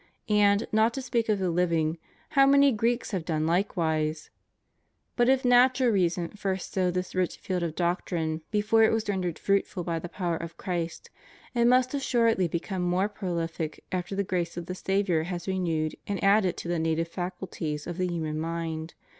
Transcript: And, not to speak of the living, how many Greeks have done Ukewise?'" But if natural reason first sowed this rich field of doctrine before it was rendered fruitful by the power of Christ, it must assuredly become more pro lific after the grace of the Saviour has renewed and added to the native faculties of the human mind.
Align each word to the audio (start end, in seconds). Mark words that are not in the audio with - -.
And, 0.29 0.65
not 0.71 0.95
to 0.95 1.01
speak 1.03 1.29
of 1.29 1.37
the 1.37 1.51
living, 1.51 1.99
how 2.29 2.47
many 2.47 2.71
Greeks 2.71 3.11
have 3.11 3.23
done 3.23 3.45
Ukewise?'" 3.45 4.31
But 5.15 5.29
if 5.29 5.45
natural 5.45 5.91
reason 5.91 6.29
first 6.29 6.73
sowed 6.73 6.95
this 6.95 7.13
rich 7.13 7.37
field 7.37 7.61
of 7.61 7.75
doctrine 7.75 8.41
before 8.49 8.81
it 8.81 8.91
was 8.91 9.07
rendered 9.07 9.37
fruitful 9.37 9.83
by 9.83 9.99
the 9.99 10.09
power 10.09 10.37
of 10.37 10.57
Christ, 10.57 11.11
it 11.53 11.65
must 11.65 11.93
assuredly 11.93 12.47
become 12.47 12.81
more 12.81 13.09
pro 13.09 13.29
lific 13.29 13.77
after 13.91 14.15
the 14.15 14.23
grace 14.23 14.57
of 14.57 14.65
the 14.65 14.73
Saviour 14.73 15.21
has 15.21 15.47
renewed 15.47 15.95
and 16.07 16.23
added 16.23 16.57
to 16.57 16.67
the 16.67 16.79
native 16.79 17.07
faculties 17.09 17.85
of 17.85 17.99
the 17.99 18.07
human 18.07 18.39
mind. 18.39 18.95